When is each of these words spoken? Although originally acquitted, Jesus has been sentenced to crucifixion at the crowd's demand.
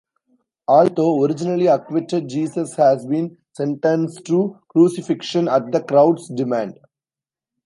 Although 0.67 1.23
originally 1.23 1.67
acquitted, 1.67 2.27
Jesus 2.27 2.73
has 2.75 3.05
been 3.05 3.37
sentenced 3.55 4.25
to 4.25 4.59
crucifixion 4.67 5.47
at 5.47 5.71
the 5.71 5.83
crowd's 5.83 6.27
demand. 6.29 6.79